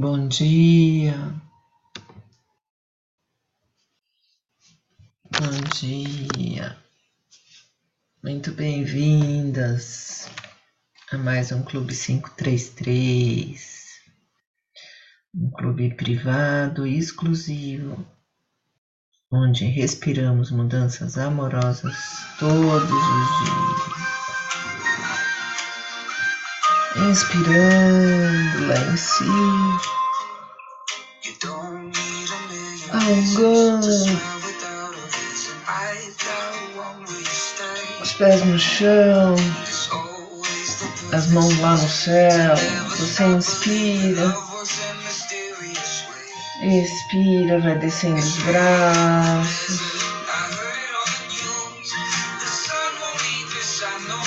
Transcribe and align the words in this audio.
Bom 0.00 0.28
dia. 0.28 1.14
Bom 5.30 5.60
dia. 5.78 6.74
Muito 8.24 8.50
bem-vindas 8.52 10.26
a 11.12 11.18
mais 11.18 11.52
um 11.52 11.62
Clube 11.62 11.94
533. 11.94 14.00
Um 15.34 15.50
clube 15.50 15.94
privado 15.94 16.86
e 16.86 16.96
exclusivo, 16.96 18.02
onde 19.30 19.66
respiramos 19.66 20.50
mudanças 20.50 21.18
amorosas 21.18 21.94
todos 22.38 22.84
os 22.84 22.88
dias. 22.88 24.19
Inspirando 26.96 28.66
lá 28.66 28.76
em 28.76 28.96
si. 28.96 29.24
Alongando 32.92 33.86
os 38.02 38.12
pés 38.14 38.44
no 38.44 38.58
chão, 38.58 39.36
as 41.12 41.28
mãos 41.28 41.58
lá 41.60 41.76
no 41.76 41.88
céu. 41.88 42.56
Você 42.98 43.24
inspira, 43.24 44.34
expira, 46.62 47.60
vai 47.60 47.78
descendo 47.78 48.16
os 48.18 48.36
braços. 48.38 49.99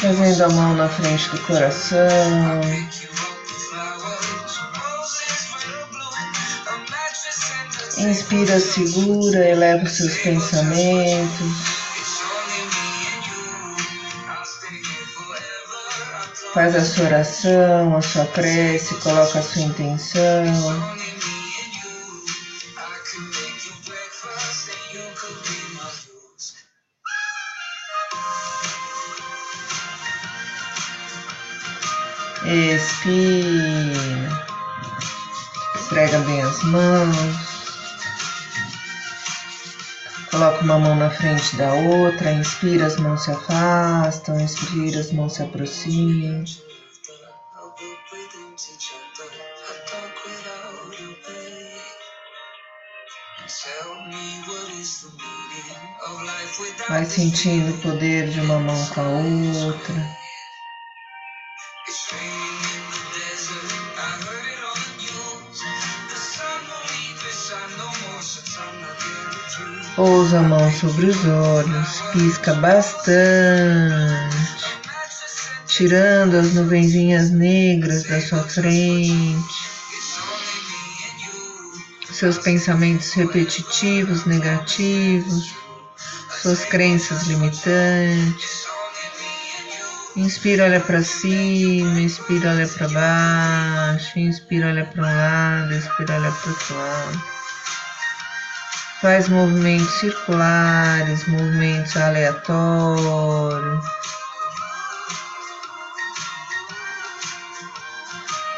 Trazendo 0.04 0.44
a 0.44 0.50
mão 0.50 0.74
na 0.76 0.90
frente 0.90 1.30
do 1.30 1.40
coração. 1.44 1.98
Inspira, 8.00 8.60
segura, 8.60 9.48
eleva 9.48 9.86
os 9.86 9.92
seus 9.94 10.18
pensamentos. 10.18 11.52
Faz 16.54 16.76
a 16.76 16.82
sua 16.84 17.06
oração, 17.06 17.96
a 17.96 18.02
sua 18.02 18.26
prece, 18.26 18.96
coloca 18.96 19.40
a 19.40 19.42
sua 19.42 19.62
intenção. 19.62 21.03
Expira. 33.04 34.46
Esfrega 35.76 36.20
bem 36.20 36.42
as 36.42 36.64
mãos. 36.64 37.18
Coloca 40.32 40.64
uma 40.64 40.80
mão 40.80 40.96
na 40.96 41.10
frente 41.10 41.54
da 41.58 41.74
outra. 41.74 42.32
Inspira, 42.32 42.86
as 42.86 42.96
mãos 42.96 43.26
se 43.26 43.32
afastam. 43.32 44.40
Expira, 44.40 45.02
as 45.02 45.12
mãos 45.12 45.34
se 45.34 45.44
aproximam. 45.44 46.46
Vai 56.88 57.04
sentindo 57.06 57.74
o 57.74 57.82
poder 57.82 58.30
de 58.30 58.40
uma 58.40 58.60
mão 58.60 58.88
com 58.88 59.02
a 59.02 59.10
outra. 59.10 60.23
Pousa 69.96 70.40
a 70.40 70.42
mão 70.42 70.72
sobre 70.72 71.06
os 71.06 71.24
olhos, 71.24 72.02
pisca 72.12 72.52
bastante, 72.56 73.14
tirando 75.68 76.36
as 76.36 76.56
nuvenzinhas 76.56 77.30
negras 77.30 78.02
da 78.06 78.20
sua 78.20 78.42
frente, 78.42 79.70
seus 82.12 82.40
pensamentos 82.40 83.14
repetitivos, 83.14 84.26
negativos, 84.26 85.54
suas 86.42 86.66
crenças 86.66 87.28
limitantes. 87.28 88.64
Inspira, 90.16 90.64
olha 90.64 90.80
para 90.80 91.04
cima, 91.04 92.02
inspira, 92.02 92.50
olha 92.50 92.68
para 92.68 92.88
baixo, 92.88 94.18
inspira, 94.18 94.70
olha 94.70 94.86
para 94.86 95.02
um 95.04 95.06
lado, 95.06 95.74
expira, 95.76 96.16
olha 96.16 96.32
para 96.32 96.50
outro 96.50 96.76
lado. 96.76 97.33
Faz 99.04 99.28
movimentos 99.28 99.96
circulares, 99.96 101.28
movimentos 101.28 101.98
aleatórios. 101.98 103.86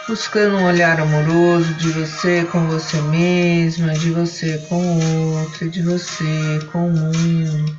Buscando 0.07 0.57
um 0.57 0.65
olhar 0.65 0.99
amoroso 0.99 1.73
de 1.73 1.89
você 1.93 2.45
com 2.51 2.67
você 2.67 3.01
mesma, 3.01 3.93
de 3.93 4.11
você 4.11 4.59
com 4.69 4.79
o 4.79 5.39
outro, 5.39 5.67
de 5.67 5.81
você 5.81 6.59
com 6.71 6.89
o 6.89 6.91
mundo. 6.91 7.77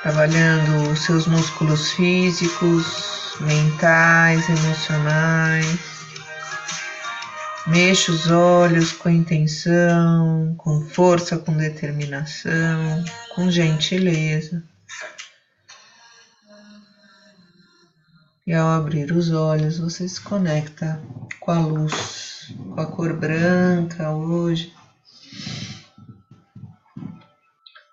Trabalhando 0.00 0.90
os 0.90 1.00
seus 1.00 1.26
músculos 1.26 1.90
físicos, 1.90 2.86
mentais, 3.40 4.48
emocionais. 4.48 5.91
Mexa 7.66 8.10
os 8.10 8.28
olhos 8.28 8.90
com 8.90 9.08
intenção, 9.08 10.52
com 10.58 10.84
força, 10.84 11.38
com 11.38 11.56
determinação, 11.56 13.04
com 13.36 13.48
gentileza. 13.52 14.64
E 18.44 18.52
ao 18.52 18.68
abrir 18.68 19.12
os 19.12 19.30
olhos, 19.30 19.78
você 19.78 20.08
se 20.08 20.20
conecta 20.20 21.00
com 21.38 21.52
a 21.52 21.60
luz, 21.60 22.52
com 22.74 22.80
a 22.80 22.86
cor 22.86 23.12
branca 23.12 24.10
hoje. 24.10 24.74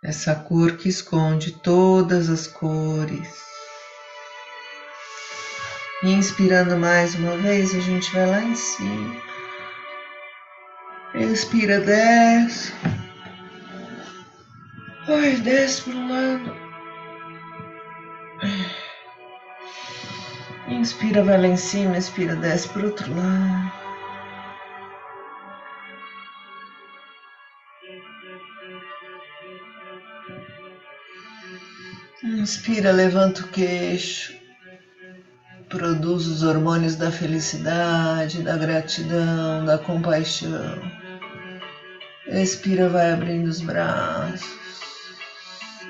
Essa 0.03 0.34
cor 0.34 0.78
que 0.78 0.90
esconde 0.90 1.51
todas 1.51 2.28
as 2.28 2.47
cores. 2.47 3.30
Inspirando 6.01 6.75
mais 6.75 7.13
uma 7.13 7.38
vez, 7.38 7.75
a 7.75 7.80
gente 7.80 8.12
vai 8.12 8.25
lá 8.25 8.41
em 8.41 8.56
cima. 8.56 9.28
Respira, 11.13 11.79
desce. 11.79 12.73
Ai, 15.07 15.35
desce 15.37 15.81
para 15.83 15.93
um 15.93 16.07
lado. 16.07 16.55
Inspira, 20.67 21.23
vai 21.23 21.41
lá 21.41 21.47
em 21.47 21.57
cima, 21.57 21.97
expira, 21.97 22.35
desce 22.35 22.69
para 22.69 22.85
outro 22.85 23.13
lado. 23.15 23.71
Inspira, 32.23 32.91
levanta 32.91 33.41
o 33.41 33.47
queixo. 33.47 34.38
Produz 35.69 36.25
os 36.25 36.41
hormônios 36.41 36.96
da 36.96 37.12
felicidade, 37.12 38.41
da 38.41 38.57
gratidão, 38.57 39.63
da 39.66 39.78
compaixão. 39.78 40.81
Expira, 42.25 42.90
vai 42.90 43.13
abrindo 43.13 43.46
os 43.47 43.62
braços 43.62 44.50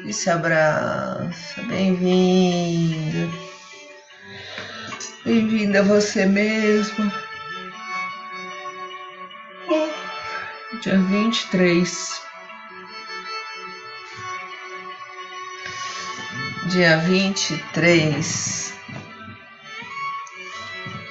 e 0.04 0.12
se 0.12 0.30
abraça. 0.30 1.62
Bem-vinda. 1.70 3.30
Bem-vinda 5.24 5.80
a 5.80 5.84
você 5.84 6.26
mesma. 6.26 7.14
Dia 10.82 10.98
23. 10.98 12.22
Dia 16.68 16.98
23 16.98 18.79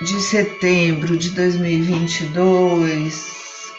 de 0.00 0.20
setembro 0.20 1.16
de 1.16 1.30
2022 1.30 3.72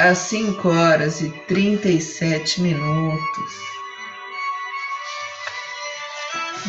às 0.00 0.16
5 0.18 0.68
horas 0.68 1.20
e 1.20 1.28
37 1.46 2.62
minutos. 2.62 3.52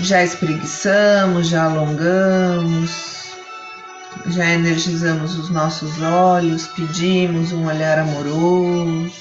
Já 0.02 0.22
espreguiçamos, 0.22 1.48
já 1.48 1.64
alongamos, 1.64 2.92
já 4.28 4.50
energizamos 4.50 5.38
os 5.38 5.50
nossos 5.50 6.02
olhos, 6.02 6.68
pedimos 6.68 7.54
um 7.54 7.68
olhar 7.68 8.00
amoroso. 8.00 9.14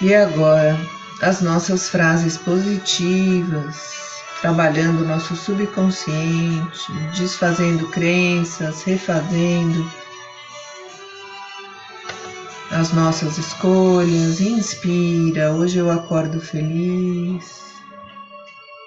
E 0.00 0.12
agora, 0.14 0.78
as 1.22 1.40
nossas 1.40 1.88
frases 1.88 2.36
positivas, 2.36 4.05
trabalhando 4.46 5.02
o 5.02 5.04
nosso 5.08 5.34
subconsciente, 5.34 6.92
desfazendo 7.18 7.88
crenças, 7.88 8.84
refazendo 8.84 9.84
as 12.70 12.92
nossas 12.92 13.38
escolhas. 13.38 14.40
Inspira, 14.40 15.50
hoje 15.50 15.78
eu 15.78 15.90
acordo 15.90 16.40
feliz, 16.40 17.74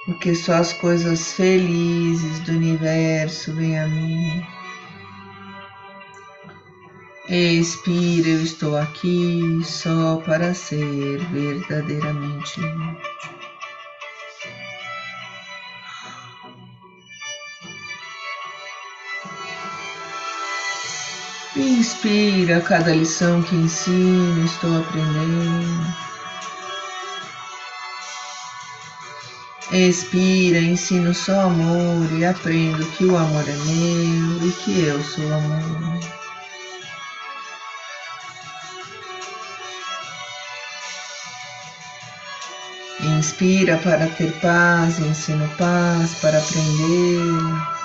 porque 0.05 0.33
só 0.33 0.53
as 0.53 0.71
coisas 0.71 1.33
felizes 1.33 2.39
do 2.39 2.53
universo 2.53 3.53
vêm 3.53 3.79
a 3.79 3.85
mim. 3.85 4.41
Expira, 7.27 8.29
eu 8.29 8.43
estou 8.43 8.77
aqui 8.77 9.59
só 9.65 10.21
para 10.25 10.53
ser 10.53 11.19
verdadeiramente 11.33 12.61
útil. 12.61 13.38
Inspira 21.59 22.61
cada 22.61 22.95
lição 22.95 23.43
que 23.43 23.53
ensino, 23.53 24.45
estou 24.45 24.79
aprendendo. 24.79 25.93
Expira, 29.69 30.57
ensino 30.57 31.13
só 31.13 31.41
amor 31.41 32.09
e 32.17 32.23
aprendo 32.23 32.85
que 32.91 33.03
o 33.03 33.17
amor 33.17 33.43
é 33.45 33.57
meu 33.57 34.47
e 34.47 34.51
que 34.63 34.85
eu 34.85 35.03
sou 35.03 35.33
amor. 35.33 35.99
Inspira 43.01 43.77
para 43.79 44.07
ter 44.07 44.31
paz, 44.39 44.97
ensino 44.99 45.45
paz 45.57 46.13
para 46.21 46.37
aprender. 46.37 47.78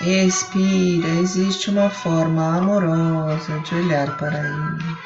Expira, 0.00 1.08
existe 1.20 1.70
uma 1.70 1.90
forma 1.90 2.56
amorosa 2.56 3.58
de 3.60 3.74
olhar 3.74 4.16
para 4.16 4.38
ele. 4.38 4.96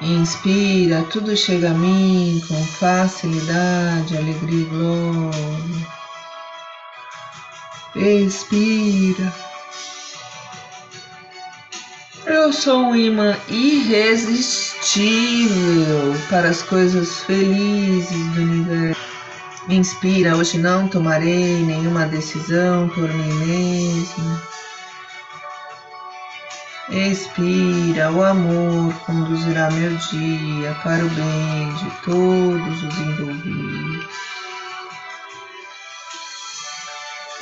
Inspira, 0.00 1.02
tudo 1.12 1.36
chega 1.36 1.70
a 1.70 1.74
mim 1.74 2.40
com 2.48 2.64
facilidade, 2.64 4.16
alegria 4.16 4.62
e 4.62 4.64
glória. 4.64 5.86
Expira. 7.94 9.49
Eu 12.40 12.54
sou 12.54 12.86
um 12.86 12.96
imã 12.96 13.36
irresistível 13.48 14.94
para 16.30 16.48
as 16.48 16.62
coisas 16.62 17.20
felizes 17.24 18.26
do 18.28 18.40
universo. 18.40 19.02
Inspira, 19.68 20.34
hoje 20.34 20.56
não 20.56 20.88
tomarei 20.88 21.62
nenhuma 21.62 22.06
decisão 22.06 22.88
por 22.88 23.06
mim 23.12 23.34
mesma. 23.44 24.42
Expira, 26.88 28.10
o 28.10 28.24
amor 28.24 28.94
conduzirá 29.04 29.70
meu 29.72 29.94
dia 29.96 30.74
para 30.82 31.04
o 31.04 31.10
bem 31.10 31.74
de 31.74 31.90
todos 32.02 32.82
os 32.82 32.98
envolvidos. 33.00 34.29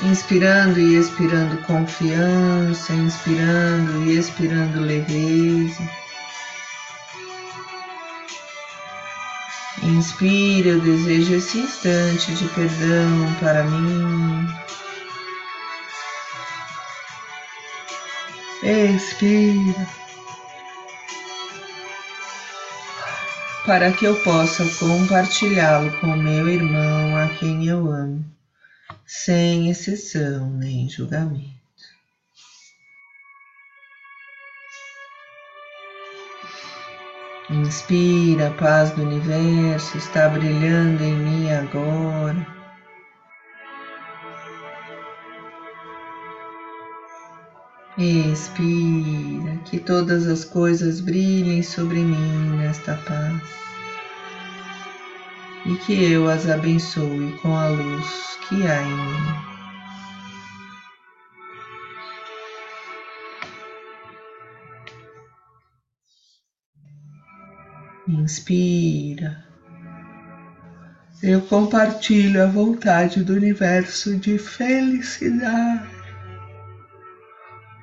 Inspirando 0.03 0.79
e 0.79 0.97
expirando 0.97 1.59
confiança, 1.63 2.93
inspirando 2.93 4.05
e 4.05 4.19
expirando 4.19 4.81
leveza. 4.81 5.83
Inspira, 9.83 10.71
eu 10.71 10.81
desejo 10.81 11.35
esse 11.35 11.59
instante 11.59 12.35
de 12.35 12.49
perdão 12.49 13.35
para 13.41 13.65
mim. 13.65 14.47
Expira. 18.63 19.87
Para 23.65 23.93
que 23.93 24.05
eu 24.05 24.17
possa 24.23 24.65
compartilhá-lo 24.79 25.91
com 26.01 26.17
meu 26.17 26.49
irmão 26.49 27.17
a 27.17 27.29
quem 27.29 27.67
eu 27.67 27.87
amo 27.91 28.38
sem 29.07 29.71
exceção 29.71 30.51
nem 30.51 30.89
julgamento. 30.89 31.59
Inspira, 37.51 38.49
a 38.49 38.51
paz 38.51 38.91
do 38.91 39.03
universo 39.03 39.97
está 39.97 40.29
brilhando 40.29 41.03
em 41.03 41.15
mim 41.15 41.51
agora. 41.51 42.47
Expira, 47.97 49.57
que 49.65 49.79
todas 49.81 50.27
as 50.29 50.45
coisas 50.45 51.01
brilhem 51.01 51.63
sobre 51.63 51.99
mim 51.99 52.57
nesta 52.59 52.95
paz 52.97 53.69
e 55.67 55.77
que 55.77 56.13
eu 56.13 56.29
as 56.29 56.49
abençoe 56.49 57.33
com 57.43 57.55
a 57.55 57.69
luz 57.69 58.39
que 58.49 58.67
há 58.67 58.83
em 58.83 58.95
mim. 58.95 59.49
Inspira. 68.23 69.45
Eu 71.23 71.41
compartilho 71.43 72.43
a 72.43 72.47
vontade 72.47 73.23
do 73.23 73.35
universo 73.35 74.17
de 74.17 74.39
felicidade. 74.39 75.89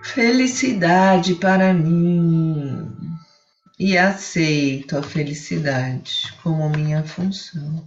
Felicidade 0.04 1.36
para 1.36 1.74
mim. 1.74 3.15
E 3.78 3.98
aceito 3.98 4.98
a 4.98 5.04
felicidade 5.04 6.34
como 6.42 6.70
minha 6.70 7.04
função. 7.04 7.86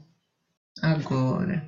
Agora. 0.83 1.67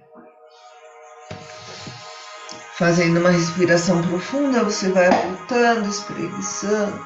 Fazendo 2.77 3.20
uma 3.20 3.31
respiração 3.31 4.03
profunda, 4.03 4.62
você 4.62 4.91
vai 4.91 5.10
voltando, 5.10 5.89
espreguiçando. 5.89 7.03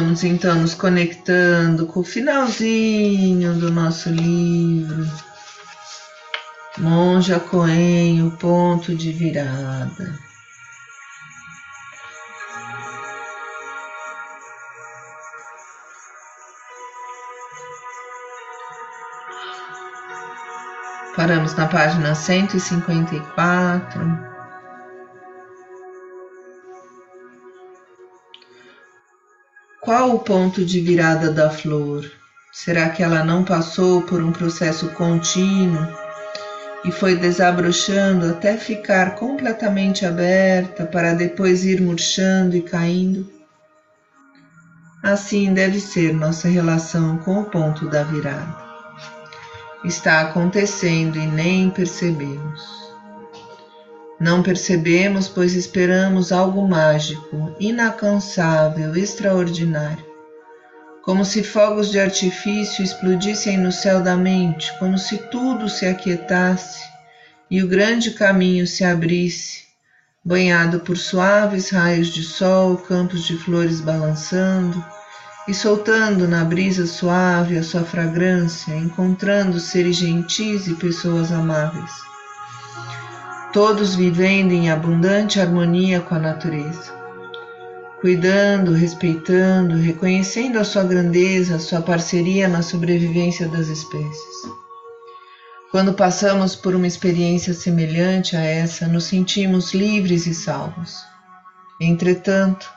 Vamos 0.00 0.22
então 0.22 0.54
nos 0.54 0.74
conectando 0.74 1.84
com 1.84 1.98
o 1.98 2.04
finalzinho 2.04 3.54
do 3.54 3.72
nosso 3.72 4.08
livro. 4.08 5.04
Monja 6.78 7.40
Coen, 7.40 8.22
o 8.22 8.30
ponto 8.30 8.94
de 8.94 9.10
virada. 9.10 10.16
Paramos 21.16 21.56
na 21.56 21.66
página 21.66 22.14
154. 22.14 24.37
Qual 29.88 30.14
o 30.14 30.18
ponto 30.18 30.62
de 30.66 30.80
virada 30.82 31.32
da 31.32 31.48
flor? 31.48 32.04
Será 32.52 32.90
que 32.90 33.02
ela 33.02 33.24
não 33.24 33.42
passou 33.42 34.02
por 34.02 34.22
um 34.22 34.30
processo 34.30 34.88
contínuo 34.88 35.88
e 36.84 36.92
foi 36.92 37.16
desabrochando 37.16 38.26
até 38.26 38.58
ficar 38.58 39.14
completamente 39.14 40.04
aberta 40.04 40.84
para 40.84 41.14
depois 41.14 41.64
ir 41.64 41.80
murchando 41.80 42.54
e 42.54 42.60
caindo. 42.60 43.32
Assim 45.02 45.54
deve 45.54 45.80
ser 45.80 46.12
nossa 46.12 46.48
relação 46.48 47.16
com 47.16 47.40
o 47.40 47.44
ponto 47.46 47.88
da 47.88 48.02
virada. 48.02 48.58
Está 49.86 50.20
acontecendo 50.20 51.16
e 51.16 51.26
nem 51.26 51.70
percebemos. 51.70 52.87
Não 54.20 54.42
percebemos, 54.42 55.28
pois 55.28 55.54
esperamos 55.54 56.32
algo 56.32 56.66
mágico, 56.66 57.54
inacansável, 57.60 58.96
extraordinário 58.96 60.08
como 61.08 61.24
se 61.24 61.42
fogos 61.42 61.90
de 61.90 61.98
artifício 61.98 62.84
explodissem 62.84 63.56
no 63.56 63.72
céu 63.72 64.02
da 64.02 64.14
mente, 64.14 64.70
como 64.78 64.98
se 64.98 65.16
tudo 65.30 65.66
se 65.66 65.86
aquietasse 65.86 66.86
e 67.50 67.62
o 67.62 67.66
grande 67.66 68.10
caminho 68.10 68.66
se 68.66 68.84
abrisse, 68.84 69.62
banhado 70.22 70.80
por 70.80 70.98
suaves 70.98 71.70
raios 71.70 72.08
de 72.08 72.22
sol, 72.22 72.76
campos 72.76 73.24
de 73.24 73.38
flores 73.38 73.80
balançando 73.80 74.84
e 75.48 75.54
soltando 75.54 76.28
na 76.28 76.44
brisa 76.44 76.84
suave 76.86 77.56
a 77.56 77.62
sua 77.62 77.84
fragrância, 77.84 78.74
encontrando 78.74 79.58
seres 79.58 79.96
gentis 79.96 80.66
e 80.66 80.74
pessoas 80.74 81.32
amáveis. 81.32 81.90
Todos 83.52 83.94
vivendo 83.94 84.52
em 84.52 84.70
abundante 84.70 85.40
harmonia 85.40 86.02
com 86.02 86.14
a 86.14 86.18
natureza, 86.18 86.92
cuidando, 87.98 88.72
respeitando, 88.72 89.74
reconhecendo 89.74 90.58
a 90.58 90.64
sua 90.64 90.84
grandeza, 90.84 91.56
a 91.56 91.58
sua 91.58 91.80
parceria 91.80 92.46
na 92.46 92.60
sobrevivência 92.60 93.48
das 93.48 93.68
espécies. 93.68 94.58
Quando 95.70 95.94
passamos 95.94 96.54
por 96.54 96.74
uma 96.74 96.86
experiência 96.86 97.54
semelhante 97.54 98.36
a 98.36 98.40
essa, 98.42 98.86
nos 98.86 99.04
sentimos 99.04 99.72
livres 99.72 100.26
e 100.26 100.34
salvos. 100.34 100.98
Entretanto, 101.80 102.70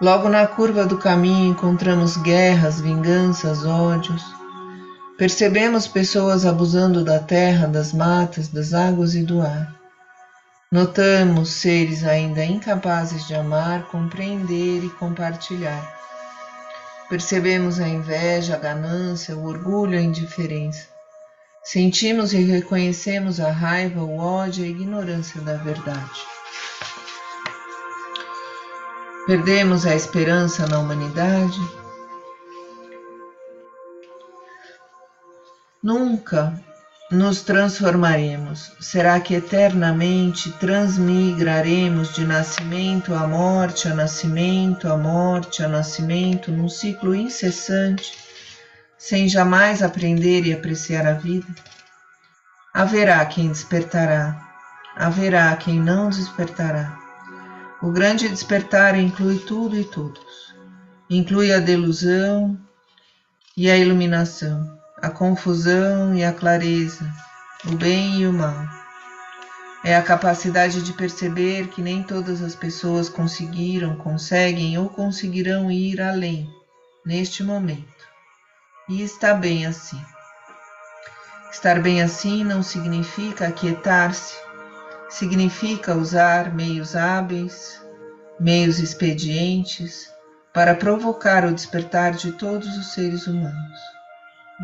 logo 0.00 0.30
na 0.30 0.46
curva 0.46 0.86
do 0.86 0.96
caminho 0.96 1.50
encontramos 1.50 2.16
guerras, 2.16 2.80
vinganças, 2.80 3.62
ódios. 3.62 4.24
Percebemos 5.18 5.86
pessoas 5.86 6.46
abusando 6.46 7.04
da 7.04 7.18
terra, 7.18 7.66
das 7.66 7.92
matas, 7.92 8.48
das 8.48 8.72
águas 8.72 9.14
e 9.14 9.22
do 9.22 9.42
ar. 9.42 9.77
Notamos 10.70 11.48
seres 11.48 12.04
ainda 12.04 12.44
incapazes 12.44 13.26
de 13.26 13.34
amar, 13.34 13.86
compreender 13.86 14.84
e 14.84 14.90
compartilhar. 14.90 15.96
Percebemos 17.08 17.80
a 17.80 17.88
inveja, 17.88 18.54
a 18.54 18.58
ganância, 18.58 19.34
o 19.34 19.46
orgulho, 19.46 19.96
a 19.96 20.02
indiferença. 20.02 20.86
Sentimos 21.64 22.34
e 22.34 22.42
reconhecemos 22.42 23.40
a 23.40 23.50
raiva, 23.50 24.02
o 24.02 24.18
ódio 24.18 24.62
e 24.62 24.68
a 24.68 24.70
ignorância 24.70 25.40
da 25.40 25.56
verdade. 25.56 26.20
Perdemos 29.26 29.86
a 29.86 29.94
esperança 29.94 30.66
na 30.66 30.78
humanidade? 30.78 31.58
Nunca 35.82 36.62
nos 37.10 37.42
transformaremos. 37.42 38.72
Será 38.80 39.18
que 39.20 39.34
eternamente 39.34 40.52
transmigraremos 40.52 42.14
de 42.14 42.24
nascimento 42.24 43.14
a 43.14 43.26
morte, 43.26 43.88
a 43.88 43.94
nascimento, 43.94 44.88
a 44.88 44.96
morte, 44.96 45.62
a 45.62 45.68
nascimento, 45.68 46.50
num 46.50 46.68
ciclo 46.68 47.14
incessante? 47.14 48.28
sem 48.98 49.28
jamais 49.28 49.80
aprender 49.80 50.44
e 50.44 50.52
apreciar 50.52 51.06
a 51.06 51.12
vida? 51.12 51.46
Haverá 52.74 53.24
quem 53.24 53.48
despertará, 53.48 54.36
haverá 54.96 55.56
quem 55.56 55.80
não 55.80 56.10
despertará. 56.10 56.98
O 57.80 57.92
grande 57.92 58.28
despertar 58.28 58.98
inclui 58.98 59.38
tudo 59.38 59.78
e 59.78 59.84
todos. 59.84 60.52
Inclui 61.08 61.52
a 61.52 61.60
delusão 61.60 62.58
e 63.56 63.70
a 63.70 63.78
iluminação, 63.78 64.77
a 65.00 65.08
confusão 65.08 66.14
e 66.14 66.24
a 66.24 66.32
clareza, 66.32 67.08
o 67.66 67.76
bem 67.76 68.20
e 68.20 68.26
o 68.26 68.32
mal. 68.32 68.66
É 69.84 69.96
a 69.96 70.02
capacidade 70.02 70.82
de 70.82 70.92
perceber 70.92 71.68
que 71.68 71.80
nem 71.80 72.02
todas 72.02 72.42
as 72.42 72.54
pessoas 72.54 73.08
conseguiram, 73.08 73.96
conseguem 73.96 74.76
ou 74.76 74.88
conseguirão 74.88 75.70
ir 75.70 76.00
além 76.00 76.48
neste 77.06 77.44
momento 77.44 78.08
e 78.88 79.02
está 79.02 79.32
bem 79.32 79.66
assim. 79.66 80.02
Estar 81.50 81.80
bem 81.80 82.02
assim 82.02 82.42
não 82.42 82.62
significa 82.62 83.46
aquietar-se, 83.46 84.34
significa 85.08 85.94
usar 85.94 86.52
meios 86.52 86.96
hábeis, 86.96 87.80
meios 88.38 88.78
expedientes 88.80 90.12
para 90.52 90.74
provocar 90.74 91.44
o 91.44 91.52
despertar 91.52 92.12
de 92.12 92.32
todos 92.32 92.76
os 92.76 92.92
seres 92.92 93.26
humanos. 93.26 93.97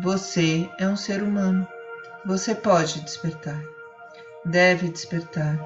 Você 0.03 0.69
é 0.77 0.85
um 0.85 0.97
ser 0.97 1.23
humano, 1.23 1.65
você 2.25 2.53
pode 2.53 2.99
despertar, 2.99 3.63
deve 4.43 4.89
despertar, 4.89 5.57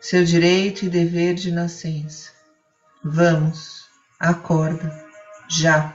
seu 0.00 0.24
direito 0.24 0.84
e 0.84 0.88
dever 0.88 1.34
de 1.34 1.52
nascença. 1.52 2.32
Vamos, 3.04 3.84
acorda, 4.18 4.92
já. 5.48 5.94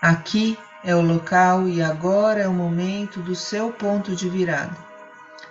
Aqui 0.00 0.56
é 0.84 0.94
o 0.94 1.00
local 1.00 1.68
e 1.68 1.82
agora 1.82 2.42
é 2.42 2.48
o 2.48 2.54
momento 2.54 3.20
do 3.20 3.34
seu 3.34 3.72
ponto 3.72 4.14
de 4.14 4.28
virada. 4.28 4.76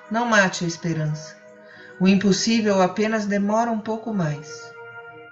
Não 0.09 0.25
mate 0.25 0.63
a 0.63 0.67
esperança. 0.67 1.35
O 1.99 2.07
impossível 2.07 2.81
apenas 2.81 3.25
demora 3.25 3.69
um 3.69 3.81
pouco 3.81 4.13
mais. 4.13 4.73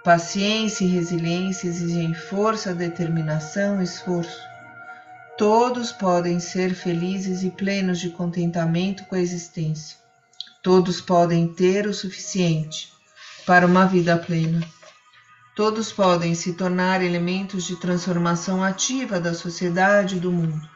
Paciência 0.04 0.84
e 0.84 0.90
resiliência 0.90 1.70
exigem 1.70 2.14
força, 2.14 2.74
determinação 2.74 3.82
esforço. 3.82 4.57
Todos 5.38 5.92
podem 5.92 6.40
ser 6.40 6.74
felizes 6.74 7.44
e 7.44 7.52
plenos 7.52 8.00
de 8.00 8.10
contentamento 8.10 9.04
com 9.06 9.14
a 9.14 9.20
existência. 9.20 9.96
Todos 10.64 11.00
podem 11.00 11.48
ter 11.48 11.86
o 11.86 11.94
suficiente 11.94 12.92
para 13.46 13.68
uma 13.68 13.86
vida 13.86 14.18
plena. 14.18 14.68
Todos 15.56 15.92
podem 15.92 16.34
se 16.34 16.54
tornar 16.54 17.04
elementos 17.04 17.66
de 17.66 17.76
transformação 17.76 18.64
ativa 18.64 19.20
da 19.20 19.36
sociedade 19.36 20.18
e 20.18 20.20
do 20.20 20.32
mundo. 20.32 20.68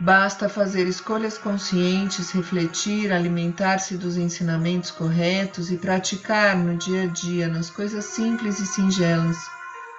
Basta 0.00 0.48
fazer 0.48 0.88
escolhas 0.88 1.38
conscientes, 1.38 2.32
refletir, 2.32 3.12
alimentar-se 3.12 3.96
dos 3.96 4.16
ensinamentos 4.16 4.90
corretos 4.90 5.70
e 5.70 5.78
praticar 5.78 6.56
no 6.56 6.76
dia 6.76 7.04
a 7.04 7.06
dia, 7.06 7.46
nas 7.46 7.70
coisas 7.70 8.04
simples 8.06 8.58
e 8.58 8.66
singelas, 8.66 9.38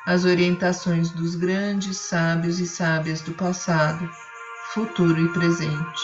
as 0.07 0.23
orientações 0.23 1.11
dos 1.11 1.35
grandes 1.35 1.97
sábios 1.97 2.61
e 2.61 2.65
sábias 2.65 3.19
do 3.19 3.33
passado, 3.33 4.09
futuro 4.73 5.19
e 5.19 5.33
presente. 5.33 6.01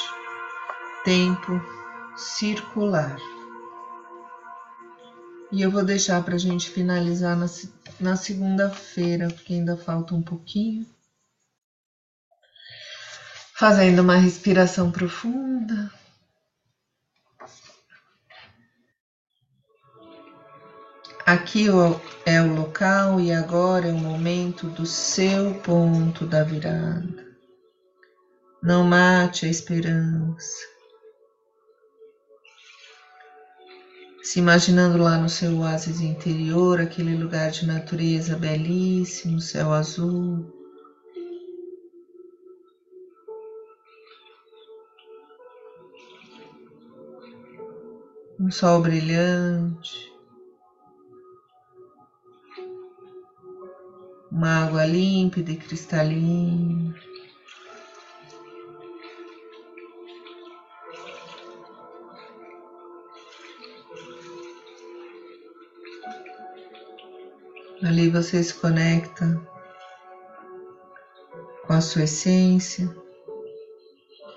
Tempo 1.05 1.53
circular. 2.17 3.17
E 5.49 5.61
eu 5.61 5.71
vou 5.71 5.85
deixar 5.85 6.21
para 6.21 6.35
a 6.35 6.37
gente 6.37 6.69
finalizar 6.69 7.37
na, 7.37 7.45
na 7.97 8.17
segunda-feira, 8.17 9.29
porque 9.29 9.53
ainda 9.53 9.77
falta 9.77 10.13
um 10.13 10.21
pouquinho. 10.21 10.85
Fazendo 13.55 14.01
uma 14.01 14.17
respiração 14.17 14.91
profunda. 14.91 15.89
Aqui 21.25 21.67
é 22.25 22.41
o 22.41 22.53
local 22.53 23.19
e 23.19 23.31
agora 23.31 23.87
é 23.87 23.93
o 23.93 23.97
momento 23.97 24.67
do 24.67 24.85
seu 24.85 25.53
ponto 25.55 26.25
da 26.25 26.43
virada. 26.43 27.25
Não 28.61 28.83
mate 28.83 29.45
a 29.45 29.49
esperança. 29.49 30.73
se 34.23 34.39
imaginando 34.39 34.97
lá 34.97 35.17
no 35.17 35.27
seu 35.27 35.59
oásis 35.59 35.99
interior, 35.99 36.79
aquele 36.79 37.15
lugar 37.15 37.51
de 37.51 37.65
natureza 37.65 38.37
belíssimo, 38.37 39.41
céu 39.41 39.73
azul. 39.73 40.49
Um 48.39 48.49
sol 48.49 48.81
brilhante, 48.81 50.12
uma 54.33 54.63
água 54.63 54.83
límpida 54.83 55.51
e 55.51 55.57
cristalina. 55.57 56.95
Ali 67.83 68.09
você 68.09 68.41
se 68.41 68.55
conecta 68.55 69.39
com 71.67 71.73
a 71.73 71.81
sua 71.81 72.03
essência, 72.03 72.89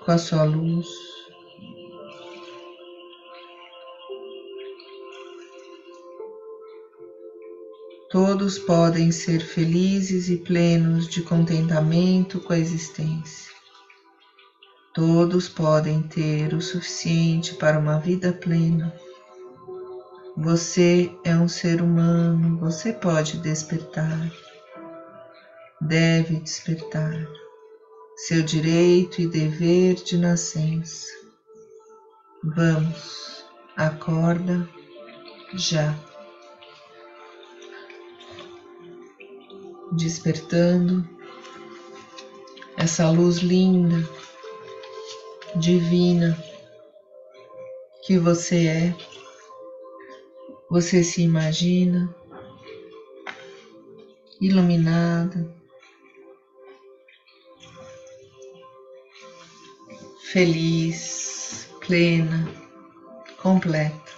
com 0.05 0.11
a 0.11 0.17
sua 0.19 0.43
luz. 0.43 1.06
Todos 8.19 8.57
podem 8.57 9.11
ser 9.11 9.39
felizes 9.39 10.27
e 10.27 10.37
plenos 10.37 11.07
de 11.07 11.21
contentamento 11.21 12.39
com 12.39 12.51
a 12.51 12.57
existência. 12.57 13.53
Todos 14.91 15.47
podem 15.47 16.01
ter 16.01 16.51
o 16.55 16.59
suficiente 16.59 17.53
para 17.53 17.77
uma 17.77 17.99
vida 17.99 18.33
plena. 18.33 18.91
Você 20.35 21.15
é 21.23 21.35
um 21.35 21.47
ser 21.47 21.79
humano, 21.79 22.57
você 22.57 22.91
pode 22.91 23.37
despertar, 23.37 24.31
deve 25.79 26.39
despertar, 26.39 27.23
seu 28.25 28.41
direito 28.41 29.21
e 29.21 29.27
dever 29.27 29.93
de 29.93 30.17
nascença. 30.17 31.05
Vamos, 32.43 33.45
acorda 33.75 34.67
já. 35.53 35.95
Despertando 39.91 41.07
essa 42.77 43.09
luz 43.09 43.37
linda, 43.37 44.07
divina 45.55 46.37
que 48.03 48.17
você 48.17 48.67
é. 48.67 48.95
Você 50.69 51.03
se 51.03 51.21
imagina 51.21 52.13
iluminada, 54.39 55.49
feliz, 60.31 61.69
plena, 61.79 62.47
completa. 63.41 64.16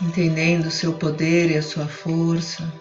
Entendendo 0.00 0.66
o 0.66 0.70
seu 0.70 0.92
poder 0.94 1.50
e 1.50 1.56
a 1.56 1.62
sua 1.62 1.86
força, 1.88 2.72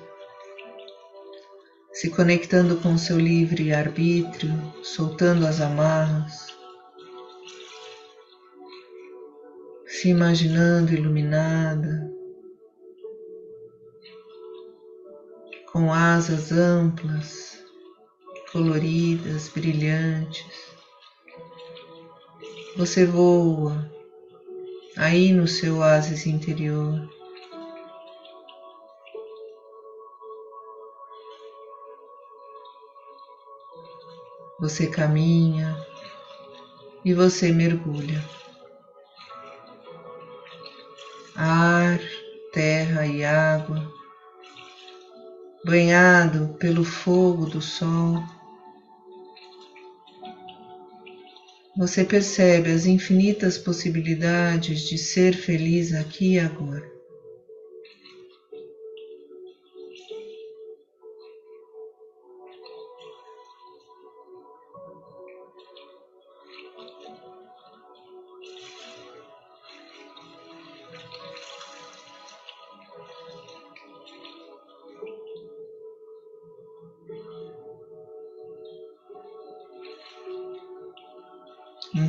se 1.91 2.11
conectando 2.11 2.77
com 2.77 2.93
o 2.93 2.99
seu 2.99 3.19
livre 3.19 3.73
arbítrio, 3.73 4.53
soltando 4.83 5.47
as 5.47 5.59
amarras, 5.59 6.55
se 9.87 10.09
imaginando 10.09 10.93
iluminada, 10.93 12.07
com 15.71 15.91
asas 15.91 16.51
amplas, 16.51 17.63
coloridas, 18.51 19.49
brilhantes. 19.49 20.45
Você 22.75 23.07
voa 23.07 23.96
aí 24.97 25.31
no 25.31 25.47
seu 25.47 25.77
oásis 25.77 26.25
interior. 26.25 27.07
Você 34.59 34.87
caminha 34.87 35.77
e 37.05 37.13
você 37.13 37.51
mergulha. 37.51 38.23
Ar, 41.35 41.99
terra 42.51 43.05
e 43.05 43.23
água, 43.23 43.93
banhado 45.63 46.55
pelo 46.59 46.83
fogo 46.83 47.45
do 47.45 47.61
sol. 47.61 48.23
Você 51.77 52.03
percebe 52.03 52.71
as 52.71 52.87
infinitas 52.87 53.55
possibilidades 53.55 54.81
de 54.81 54.97
ser 54.97 55.35
feliz 55.35 55.93
aqui 55.93 56.33
e 56.33 56.39
agora. 56.39 56.96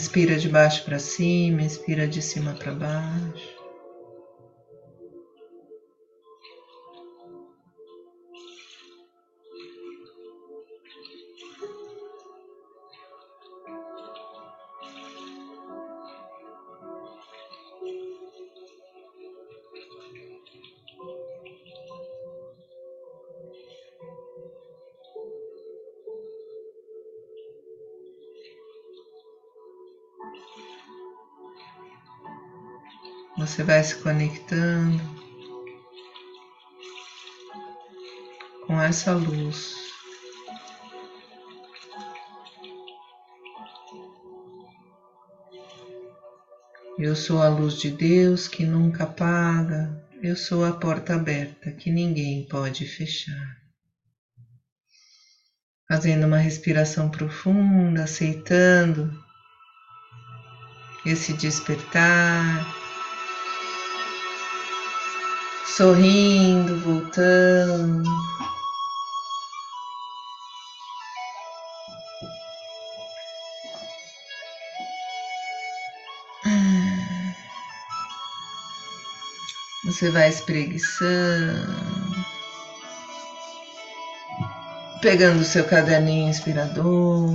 Inspira 0.08 0.38
de 0.38 0.48
baixo 0.48 0.86
para 0.86 0.98
cima, 0.98 1.60
inspira 1.60 2.08
de 2.08 2.22
cima 2.22 2.54
para 2.54 2.72
baixo. 2.72 3.57
Você 33.38 33.62
vai 33.62 33.80
se 33.84 33.94
conectando 34.02 35.00
com 38.66 38.82
essa 38.82 39.14
luz. 39.14 39.76
Eu 46.98 47.14
sou 47.14 47.40
a 47.40 47.46
luz 47.46 47.78
de 47.78 47.92
Deus 47.92 48.48
que 48.48 48.64
nunca 48.64 49.04
apaga, 49.04 50.04
eu 50.20 50.34
sou 50.34 50.64
a 50.64 50.72
porta 50.72 51.14
aberta 51.14 51.70
que 51.70 51.92
ninguém 51.92 52.44
pode 52.48 52.84
fechar. 52.84 53.56
Fazendo 55.86 56.26
uma 56.26 56.38
respiração 56.38 57.08
profunda, 57.08 58.02
aceitando 58.02 59.08
esse 61.06 61.32
despertar 61.34 62.77
sorrindo, 65.78 66.76
voltando. 66.80 68.02
Você 79.84 80.10
vai 80.10 80.28
espreguiçando, 80.28 81.64
pegando 85.00 85.44
seu 85.44 85.64
caderninho 85.64 86.28
inspirador. 86.28 87.30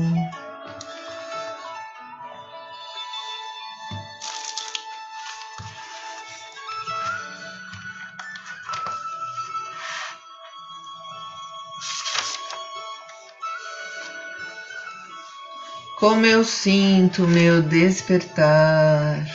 Como 16.04 16.26
eu 16.26 16.44
sinto 16.44 17.26
meu 17.26 17.62
despertar. 17.62 19.26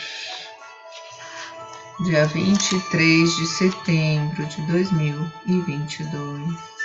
Dia 2.05 2.27
23 2.27 3.37
de 3.37 3.47
setembro 3.47 4.45
de 4.45 4.61
2022. 4.67 6.78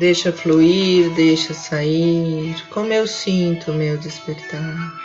Deixa 0.00 0.32
fluir, 0.32 1.10
deixa 1.10 1.52
sair, 1.52 2.56
como 2.70 2.90
eu 2.90 3.06
sinto 3.06 3.70
o 3.70 3.74
meu 3.74 3.98
despertar. 3.98 4.99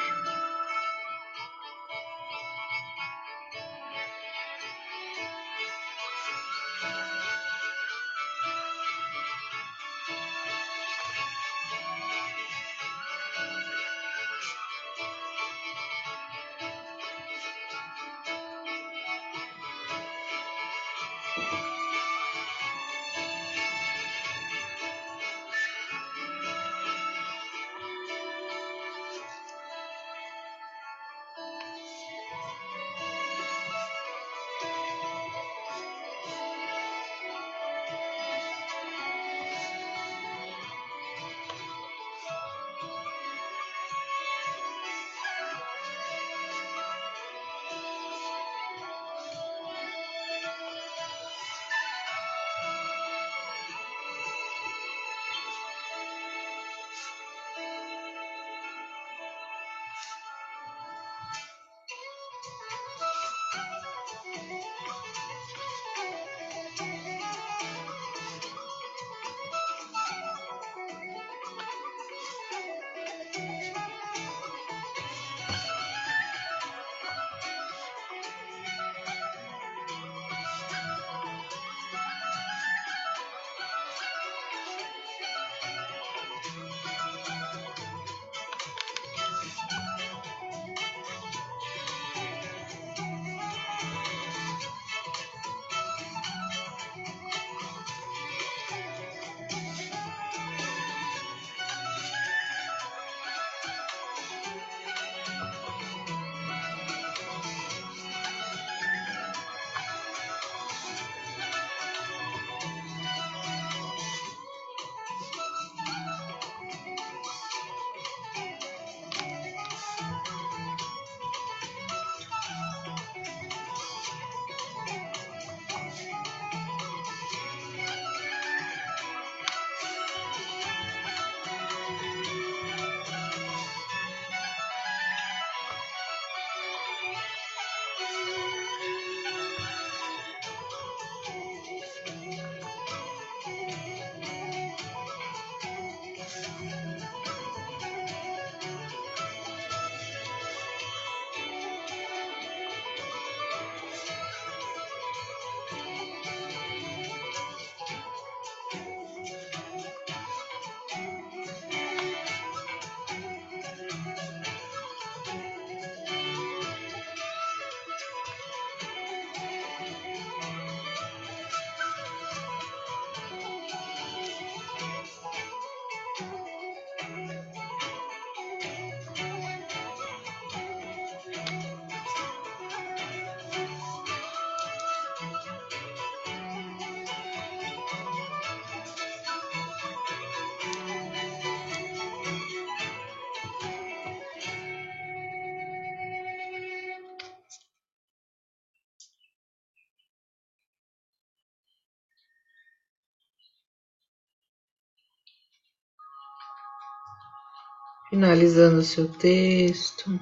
Finalizando 208.09 208.83
seu 208.83 209.07
texto. 209.07 210.19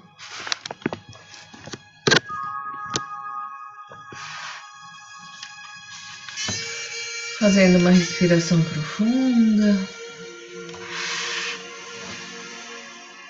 Fazendo 7.40 7.78
uma 7.80 7.92
respiração 7.92 8.62
profunda, 8.64 9.78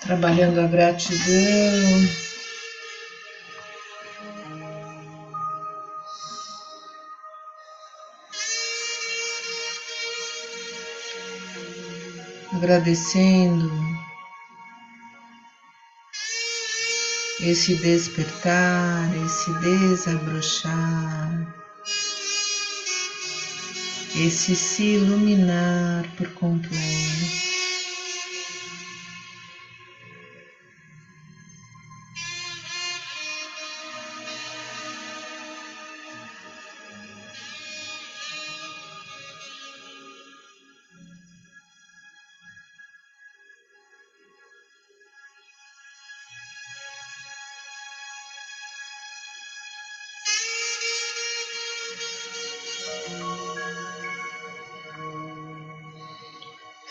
trabalhando 0.02 0.60
a 0.60 0.68
gratidão. 0.68 2.24
Agradecendo 12.54 13.93
esse 17.46 17.76
despertar, 17.76 19.10
esse 19.26 19.52
desabrochar, 19.60 21.54
esse 24.16 24.56
se 24.56 24.84
iluminar 24.96 26.06
por 26.16 26.30
completo. 26.30 27.53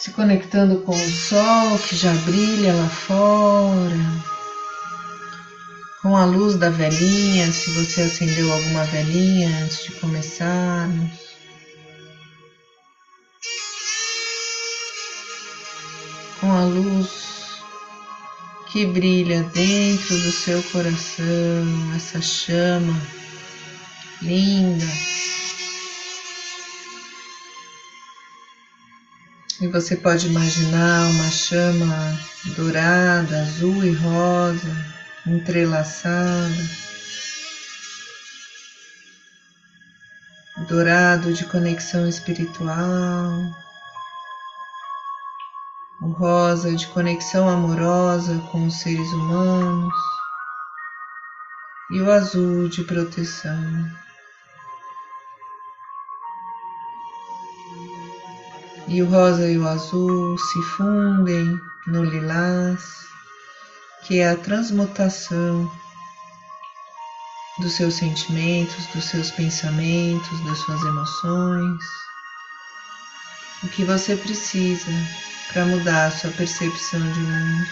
Se 0.02 0.10
conectando 0.10 0.80
com 0.80 0.90
o 0.90 1.10
sol 1.10 1.78
que 1.78 1.94
já 1.94 2.12
brilha 2.24 2.74
lá 2.74 2.88
fora, 2.88 3.96
com 6.02 6.16
a 6.16 6.24
luz 6.24 6.56
da 6.56 6.68
velhinha, 6.68 7.52
se 7.52 7.70
você 7.70 8.02
acendeu 8.02 8.52
alguma 8.52 8.82
velhinha 8.86 9.48
antes 9.62 9.84
de 9.84 9.92
começarmos. 9.92 11.22
com 16.40 16.50
a 16.50 16.64
luz 16.64 17.62
que 18.72 18.84
brilha 18.84 19.44
dentro 19.54 20.18
do 20.18 20.32
seu 20.32 20.60
coração, 20.64 21.94
essa 21.94 22.20
chama 22.20 23.00
linda. 24.20 25.11
E 29.62 29.68
você 29.68 29.94
pode 29.94 30.26
imaginar 30.26 31.08
uma 31.08 31.30
chama 31.30 32.18
dourada, 32.56 33.42
azul 33.42 33.84
e 33.84 33.92
rosa, 33.92 34.76
entrelaçada, 35.24 36.68
dourado 40.68 41.32
de 41.32 41.44
conexão 41.44 42.08
espiritual, 42.08 43.30
o 46.00 46.08
rosa 46.08 46.74
de 46.74 46.88
conexão 46.88 47.48
amorosa 47.48 48.36
com 48.50 48.66
os 48.66 48.80
seres 48.80 49.12
humanos. 49.12 49.94
E 51.92 52.00
o 52.00 52.10
azul 52.10 52.68
de 52.68 52.82
proteção. 52.82 53.62
E 58.88 59.02
o 59.02 59.08
rosa 59.08 59.48
e 59.48 59.58
o 59.58 59.66
azul 59.66 60.36
se 60.38 60.62
fundem 60.76 61.60
no 61.86 62.04
lilás, 62.04 62.82
que 64.02 64.18
é 64.18 64.30
a 64.30 64.36
transmutação 64.36 65.70
dos 67.58 67.72
seus 67.74 67.94
sentimentos, 67.94 68.86
dos 68.88 69.04
seus 69.04 69.30
pensamentos, 69.30 70.44
das 70.44 70.58
suas 70.58 70.82
emoções. 70.82 71.84
O 73.62 73.68
que 73.68 73.84
você 73.84 74.16
precisa 74.16 74.90
para 75.52 75.66
mudar 75.66 76.06
a 76.06 76.10
sua 76.10 76.30
percepção 76.30 77.00
de 77.12 77.20
mundo. 77.20 77.66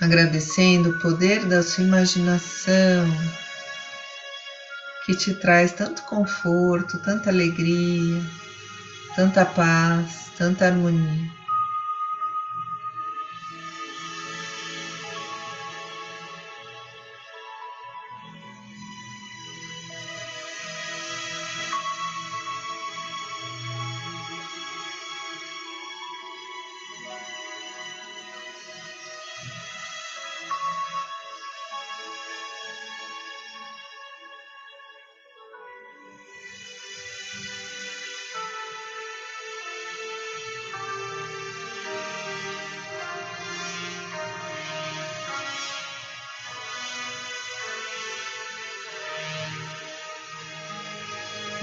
Agradecendo 0.00 0.90
o 0.90 0.98
poder 1.00 1.46
da 1.46 1.62
sua 1.62 1.84
imaginação, 1.84 3.06
que 5.04 5.14
te 5.14 5.34
traz 5.34 5.72
tanto 5.74 6.02
conforto, 6.04 6.98
tanta 6.98 7.30
alegria, 7.30 8.22
tanta 9.14 9.44
paz, 9.44 10.30
tanta 10.38 10.66
harmonia. 10.66 11.43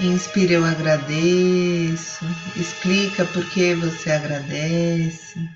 Inspira, 0.02 0.54
eu 0.54 0.64
agradeço. 0.64 2.24
Explica 2.56 3.24
por 3.24 3.48
que 3.50 3.72
você 3.72 4.10
agradece. 4.10 5.48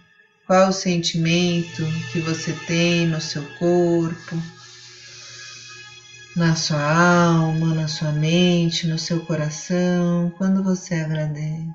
Qual 0.46 0.68
o 0.68 0.72
sentimento 0.72 1.84
que 2.12 2.20
você 2.20 2.52
tem 2.52 3.08
no 3.08 3.20
seu 3.20 3.44
corpo, 3.58 4.40
na 6.36 6.54
sua 6.54 6.80
alma, 6.80 7.74
na 7.74 7.88
sua 7.88 8.12
mente, 8.12 8.86
no 8.86 9.00
seu 9.00 9.18
coração, 9.26 10.32
quando 10.38 10.62
você 10.62 10.94
agradece. 10.94 11.74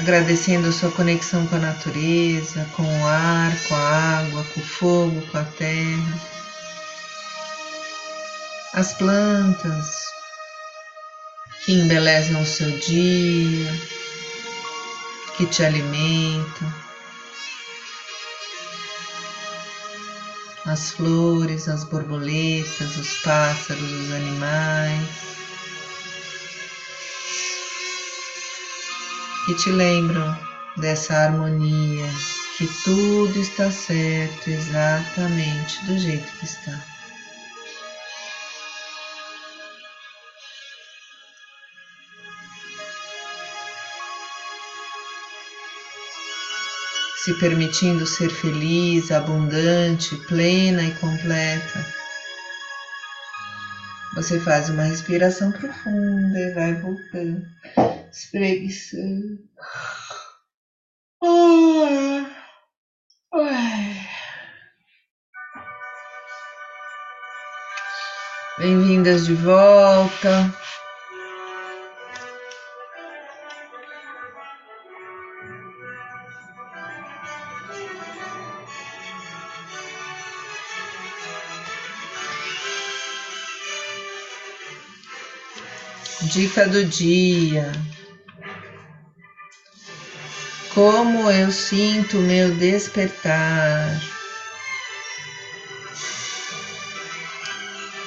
agradecendo 0.00 0.66
a 0.66 0.72
sua 0.72 0.90
conexão 0.90 1.46
com 1.46 1.56
a 1.56 1.58
natureza, 1.58 2.66
com 2.74 2.82
o 2.82 3.06
ar, 3.06 3.52
com 3.68 3.74
a 3.74 4.18
água, 4.18 4.44
com 4.44 4.60
o 4.60 4.64
fogo, 4.64 5.20
com 5.26 5.36
a 5.36 5.44
terra 5.44 6.39
as 8.80 8.94
plantas 8.94 9.90
que 11.62 11.72
embelezam 11.72 12.40
o 12.40 12.46
seu 12.46 12.70
dia, 12.78 13.70
que 15.36 15.44
te 15.44 15.62
alimentam, 15.62 16.72
as 20.64 20.92
flores, 20.92 21.68
as 21.68 21.84
borboletas, 21.84 22.96
os 22.96 23.18
pássaros, 23.18 23.82
os 23.82 24.12
animais, 24.12 25.08
que 29.44 29.54
te 29.56 29.70
lembram 29.70 30.38
dessa 30.78 31.14
harmonia, 31.18 32.10
que 32.56 32.66
tudo 32.82 33.38
está 33.38 33.70
certo 33.70 34.48
exatamente 34.48 35.84
do 35.84 35.98
jeito 35.98 36.32
que 36.38 36.46
está. 36.46 36.89
Se 47.24 47.34
permitindo 47.34 48.06
ser 48.06 48.30
feliz, 48.30 49.10
abundante, 49.10 50.16
plena 50.26 50.82
e 50.82 50.90
completa. 50.92 51.86
Você 54.14 54.40
faz 54.40 54.70
uma 54.70 54.84
respiração 54.84 55.52
profunda 55.52 56.38
e 56.38 56.54
vai 56.54 56.74
voltando, 56.80 57.42
espreguiçando. 58.10 59.38
Bem-vindas 68.58 69.26
de 69.26 69.34
volta. 69.34 70.54
Dica 86.30 86.68
do 86.68 86.84
dia. 86.84 87.72
Como 90.72 91.28
eu 91.28 91.50
sinto 91.50 92.18
meu 92.18 92.54
despertar. 92.54 94.00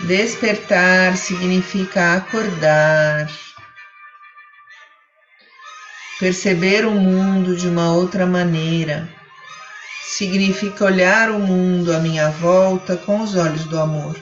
Despertar 0.08 1.18
significa 1.18 2.16
acordar, 2.16 3.30
perceber 6.18 6.86
o 6.86 6.92
mundo 6.92 7.58
de 7.58 7.68
uma 7.68 7.92
outra 7.92 8.26
maneira. 8.26 9.10
Significa 10.02 10.86
olhar 10.86 11.30
o 11.30 11.40
mundo 11.40 11.94
à 11.94 12.00
minha 12.00 12.30
volta 12.30 12.96
com 12.96 13.20
os 13.22 13.36
olhos 13.36 13.66
do 13.66 13.78
amor. 13.78 14.16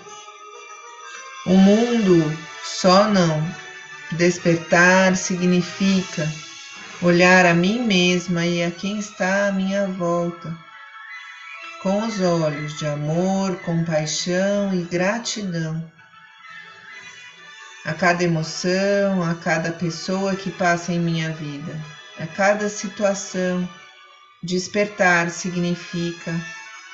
O 1.45 1.55
mundo 1.55 2.35
só 2.63 3.07
não 3.07 3.60
Despertar 4.13 5.15
significa 5.15 6.29
olhar 7.01 7.45
a 7.45 7.53
mim 7.53 7.79
mesma 7.79 8.45
e 8.45 8.61
a 8.61 8.69
quem 8.69 8.99
está 8.99 9.47
à 9.47 9.51
minha 9.53 9.87
volta, 9.87 10.53
com 11.81 12.05
os 12.05 12.19
olhos 12.19 12.77
de 12.77 12.85
amor, 12.85 13.55
compaixão 13.61 14.73
e 14.75 14.83
gratidão. 14.83 15.89
A 17.85 17.93
cada 17.93 18.21
emoção, 18.23 19.23
a 19.23 19.33
cada 19.35 19.71
pessoa 19.71 20.35
que 20.35 20.51
passa 20.51 20.91
em 20.91 20.99
minha 20.99 21.31
vida, 21.31 21.73
a 22.19 22.27
cada 22.27 22.67
situação, 22.67 23.67
despertar 24.43 25.29
significa 25.29 26.35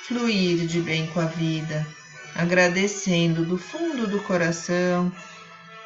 fluir 0.08 0.68
de 0.68 0.80
bem 0.82 1.08
com 1.08 1.20
a 1.20 1.26
vida, 1.26 1.86
agradecendo 2.36 3.44
do 3.44 3.58
fundo 3.58 4.06
do 4.06 4.22
coração 4.22 5.12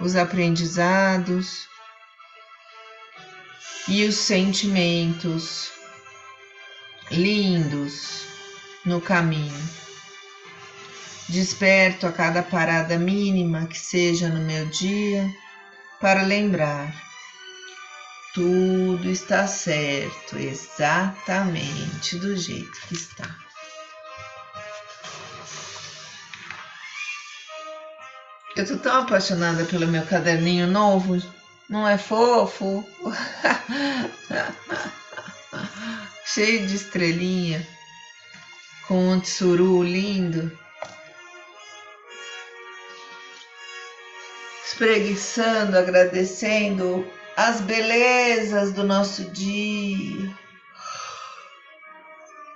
os 0.02 0.16
aprendizados 0.16 1.68
e 3.88 4.04
os 4.04 4.16
sentimentos 4.16 5.72
lindos 7.12 8.26
no 8.86 9.00
caminho. 9.00 9.70
Desperto 11.30 12.08
a 12.08 12.12
cada 12.12 12.42
parada 12.42 12.98
mínima 12.98 13.68
que 13.68 13.78
seja 13.78 14.28
no 14.28 14.42
meu 14.42 14.66
dia 14.68 15.30
para 16.00 16.24
lembrar. 16.24 16.94
Tudo 18.34 19.10
está 19.10 19.46
certo, 19.46 20.38
exatamente 20.38 22.18
do 22.18 22.36
jeito 22.36 22.80
que 22.88 22.96
está. 22.96 23.51
Eu 28.54 28.68
tô 28.68 28.76
tão 28.78 29.02
apaixonada 29.02 29.64
pelo 29.64 29.88
meu 29.88 30.06
caderninho 30.06 30.68
novo, 30.68 31.18
não 31.70 31.88
é 31.88 31.98
fofo? 31.98 32.86
Cheio 36.26 36.68
de 36.68 36.76
estrelinha, 36.76 37.66
com 38.88 39.12
um 39.12 39.22
tsuru 39.22 39.82
lindo. 39.82 40.52
Espreguiçando, 44.66 45.78
agradecendo 45.78 47.10
as 47.38 47.62
belezas 47.62 48.74
do 48.74 48.84
nosso 48.84 49.24
dia. 49.32 50.30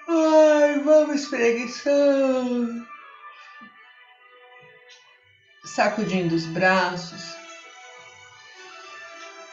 Ai, 0.09 0.79
vamos 0.79 1.21
espreguiçando 1.21 2.85
sacudindo 5.65 6.35
os 6.35 6.45
braços, 6.45 7.35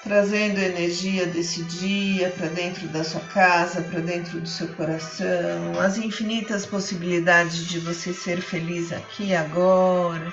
trazendo 0.02 0.58
a 0.58 0.64
energia 0.64 1.26
desse 1.26 1.62
dia 1.64 2.30
para 2.30 2.48
dentro 2.48 2.86
da 2.88 3.02
sua 3.02 3.20
casa, 3.20 3.80
para 3.82 4.00
dentro 4.00 4.40
do 4.40 4.48
seu 4.48 4.68
coração, 4.74 5.80
as 5.80 5.96
infinitas 5.96 6.66
possibilidades 6.66 7.66
de 7.66 7.78
você 7.78 8.12
ser 8.12 8.42
feliz 8.42 8.92
aqui 8.92 9.34
agora. 9.34 10.32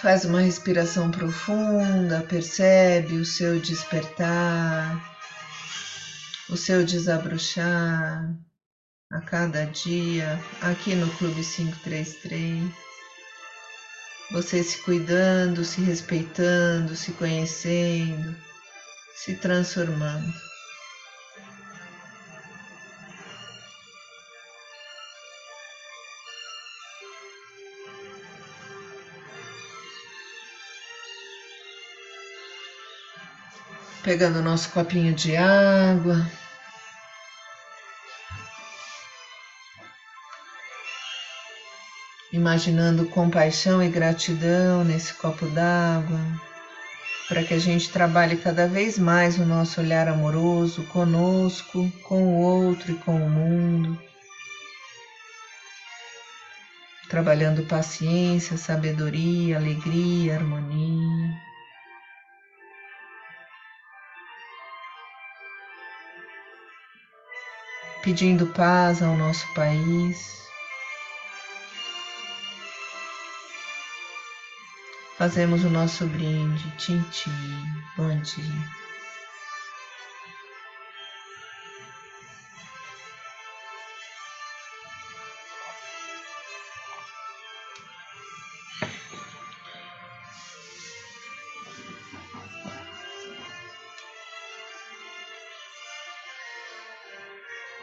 Faz 0.00 0.24
uma 0.24 0.40
respiração 0.40 1.10
profunda, 1.10 2.24
percebe 2.28 3.14
o 3.16 3.24
seu 3.24 3.58
despertar, 3.58 5.02
o 6.48 6.56
seu 6.56 6.84
desabrochar 6.84 8.32
a 9.10 9.20
cada 9.22 9.64
dia 9.64 10.38
aqui 10.60 10.94
no 10.94 11.10
Clube 11.16 11.42
533 11.42 12.85
você 14.30 14.62
se 14.62 14.78
cuidando, 14.82 15.64
se 15.64 15.80
respeitando, 15.80 16.96
se 16.96 17.12
conhecendo, 17.12 18.36
se 19.14 19.34
transformando. 19.36 20.32
Pegando 34.02 34.40
nosso 34.40 34.70
copinho 34.70 35.12
de 35.14 35.36
água. 35.36 36.24
Imaginando 42.36 43.06
compaixão 43.06 43.82
e 43.82 43.88
gratidão 43.88 44.84
nesse 44.84 45.14
copo 45.14 45.46
d'água, 45.46 46.20
para 47.28 47.42
que 47.42 47.54
a 47.54 47.58
gente 47.58 47.90
trabalhe 47.90 48.36
cada 48.36 48.68
vez 48.68 48.98
mais 48.98 49.38
o 49.38 49.44
nosso 49.44 49.80
olhar 49.80 50.06
amoroso 50.06 50.84
conosco, 50.84 51.90
com 52.04 52.22
o 52.22 52.36
outro 52.40 52.92
e 52.92 52.94
com 52.94 53.16
o 53.16 53.30
mundo. 53.30 53.98
Trabalhando 57.08 57.66
paciência, 57.66 58.56
sabedoria, 58.56 59.56
alegria, 59.56 60.34
harmonia. 60.34 61.34
Pedindo 68.02 68.46
paz 68.48 69.02
ao 69.02 69.16
nosso 69.16 69.52
país. 69.54 70.45
Fazemos 75.16 75.64
o 75.64 75.70
nosso 75.70 76.06
brinde, 76.06 76.70
tintim, 76.76 77.30
bom 77.96 78.20
dia. 78.20 78.42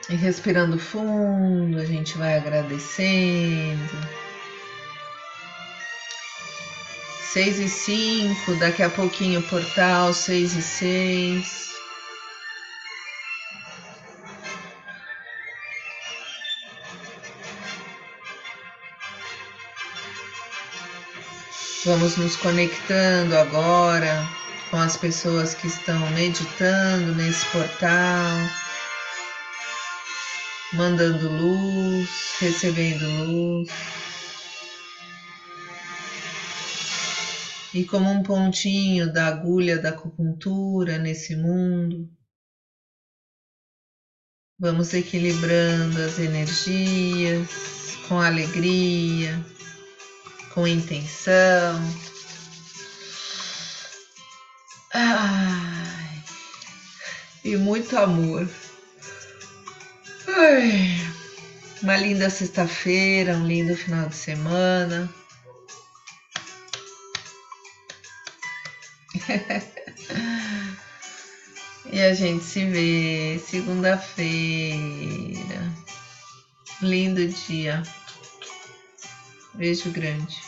E 0.07 0.15
respirando 0.15 0.77
fundo, 0.77 1.79
a 1.79 1.85
gente 1.85 2.15
vai 2.15 2.37
agradecendo. 2.37 4.22
Seis 7.33 7.57
e 7.57 7.67
cinco, 7.67 8.53
daqui 8.57 8.83
a 8.83 8.89
pouquinho 8.91 9.39
o 9.39 9.43
portal 9.49 10.13
seis 10.13 10.53
e 10.55 10.61
seis. 10.61 11.73
Vamos 21.83 22.17
nos 22.17 22.35
conectando 22.35 23.35
agora 23.35 24.29
com 24.69 24.77
as 24.77 24.95
pessoas 24.95 25.55
que 25.55 25.65
estão 25.65 25.99
meditando 26.11 27.15
nesse 27.15 27.43
portal, 27.47 28.37
mandando 30.73 31.29
luz, 31.29 32.35
recebendo 32.39 33.07
luz. 33.25 33.69
E 37.73 37.83
como 37.83 38.09
um 38.09 38.21
pontinho 38.21 39.11
da 39.11 39.27
agulha 39.27 39.79
da 39.79 39.89
acupuntura 39.89 40.97
nesse 40.97 41.35
mundo. 41.35 42.07
Vamos 44.59 44.93
equilibrando 44.93 45.99
as 45.99 46.19
energias 46.19 47.97
com 48.07 48.19
alegria, 48.19 49.43
com 50.53 50.67
intenção. 50.67 51.81
Ai, 54.93 56.23
e 57.43 57.57
muito 57.57 57.97
amor. 57.97 58.47
Ai, 60.27 60.95
uma 61.81 61.97
linda 61.97 62.29
sexta-feira, 62.29 63.35
um 63.35 63.47
lindo 63.47 63.75
final 63.75 64.07
de 64.07 64.15
semana. 64.15 65.22
e 71.91 72.01
a 72.01 72.13
gente 72.13 72.43
se 72.43 72.65
vê 72.65 73.39
segunda-feira. 73.39 75.71
Lindo 76.81 77.25
dia. 77.25 77.81
Beijo 79.53 79.89
grande. 79.91 80.41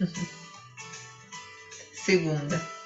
Segunda. 1.92 2.79